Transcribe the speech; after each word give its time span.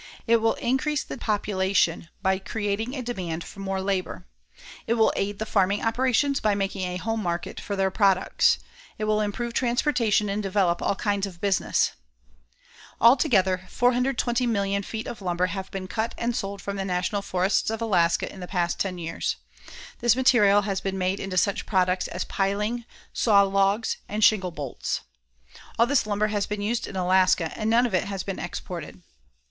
It 0.25 0.37
will 0.37 0.55
increase 0.55 1.03
the 1.03 1.15
population 1.19 2.09
by 2.23 2.39
creating 2.39 2.95
a 2.95 3.03
demand 3.03 3.43
for 3.43 3.59
more 3.59 3.79
labor. 3.79 4.25
It 4.87 4.95
will 4.95 5.13
aid 5.15 5.37
the 5.37 5.45
farming 5.45 5.83
operations 5.85 6.39
by 6.39 6.55
making 6.55 6.81
a 6.87 6.97
home 6.97 7.21
market 7.21 7.59
for 7.59 7.75
their 7.75 7.91
products. 7.91 8.57
It 8.97 9.03
will 9.03 9.21
improve 9.21 9.53
transportation 9.53 10.27
and 10.27 10.41
develop 10.41 10.81
all 10.81 10.95
kinds 10.95 11.27
of 11.27 11.39
business. 11.39 11.91
Altogether 12.99 13.67
420,000,000 13.67 14.83
feet 14.83 15.05
of 15.05 15.21
lumber 15.21 15.45
have 15.45 15.69
been 15.69 15.87
cut 15.87 16.15
and 16.17 16.35
sold 16.35 16.63
from 16.63 16.77
the 16.77 16.83
national 16.85 17.21
forests 17.21 17.69
of 17.69 17.79
Alaska 17.79 18.27
in 18.33 18.39
the 18.39 18.47
past 18.47 18.79
ten 18.79 18.97
years. 18.97 19.35
This 19.99 20.15
material 20.15 20.63
has 20.63 20.81
been 20.81 20.97
made 20.97 21.19
into 21.19 21.37
such 21.37 21.67
products 21.67 22.07
as 22.07 22.23
piling, 22.23 22.85
saw 23.13 23.43
logs 23.43 23.97
and 24.09 24.23
shingle 24.23 24.49
bolts. 24.49 25.01
All 25.77 25.85
this 25.85 26.07
lumber 26.07 26.29
has 26.29 26.47
been 26.47 26.63
used 26.63 26.87
in 26.87 26.95
Alaska 26.95 27.51
and 27.55 27.69
none 27.69 27.85
of 27.85 27.93
it 27.93 28.05
has 28.05 28.23
been 28.23 28.39
exported. 28.39 29.03